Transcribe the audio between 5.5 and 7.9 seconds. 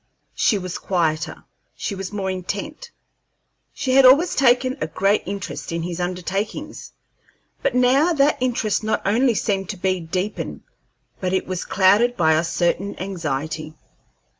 in his undertakings, but